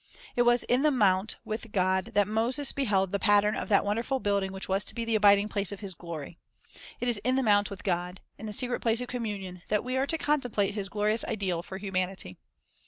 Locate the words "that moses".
2.15-2.71